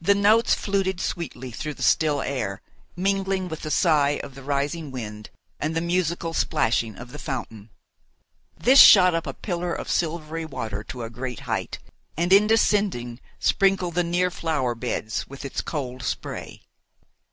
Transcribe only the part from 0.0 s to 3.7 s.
The notes fluted sweetly through the still air, mingling with